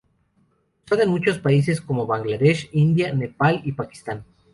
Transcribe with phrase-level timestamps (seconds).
[0.83, 4.25] Usada en muchos países como Bangladesh, India, Nepal y Pakistán.